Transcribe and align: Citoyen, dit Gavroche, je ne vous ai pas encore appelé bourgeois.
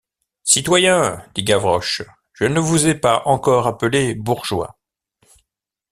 Citoyen, 0.43 1.23
dit 1.35 1.43
Gavroche, 1.43 2.01
je 2.33 2.45
ne 2.45 2.59
vous 2.59 2.87
ai 2.87 2.95
pas 2.95 3.21
encore 3.25 3.67
appelé 3.67 4.15
bourgeois. 4.15 4.75